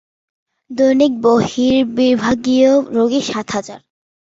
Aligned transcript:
দৈনিক 0.71 1.13
বহির্বিভাগীয় 1.23 2.71
রোগী 2.95 3.21
সাত 3.21 3.47
হাজার। 3.51 3.79